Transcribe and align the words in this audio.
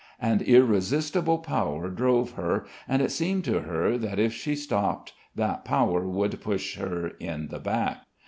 An 0.19 0.41
irresistible 0.41 1.37
power 1.37 1.87
drove 1.87 2.31
her, 2.31 2.65
and 2.87 3.03
it 3.03 3.11
seemed 3.11 3.43
to 3.45 3.59
her 3.59 3.99
that 3.99 4.17
if 4.17 4.33
she 4.33 4.55
stopped 4.55 5.13
that 5.35 5.63
power 5.63 6.07
would 6.07 6.41
push 6.41 6.75
her 6.77 7.09
in 7.19 7.49
the 7.49 7.59
back. 7.59 8.01